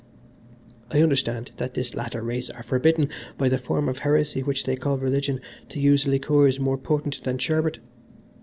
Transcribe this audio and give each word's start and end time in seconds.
"I 0.89 1.03
understand 1.03 1.51
that 1.57 1.75
this 1.75 1.93
latter 1.93 2.23
race 2.23 2.49
are 2.49 2.63
forbidden, 2.63 3.09
by 3.37 3.49
the 3.49 3.59
form 3.59 3.87
of 3.87 3.99
heresy 3.99 4.41
which 4.41 4.63
they 4.63 4.75
call 4.75 4.97
religion, 4.97 5.39
to 5.69 5.79
use 5.79 6.07
liquors 6.07 6.59
more 6.59 6.79
potent 6.79 7.21
than 7.23 7.37
sherbet. 7.37 7.77